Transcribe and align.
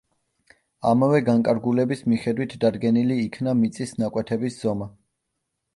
ამავე 0.91 1.19
განკარგულების 1.27 2.01
მიხედვით 2.13 2.57
დადგენილი 2.65 3.19
იქნა 3.27 3.55
მიწის 3.61 3.97
ნაკვეთების 4.03 4.63
ზომა. 4.65 4.91